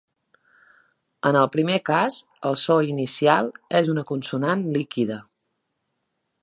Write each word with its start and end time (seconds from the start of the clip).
En 1.29 1.37
el 1.41 1.49
primer 1.55 1.75
cas, 1.89 2.17
el 2.51 2.57
so 2.63 2.79
inicial 2.95 3.53
és 3.81 3.93
una 3.95 4.07
consonant 4.13 4.69
líquida. 4.79 5.25